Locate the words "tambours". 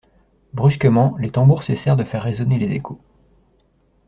1.29-1.61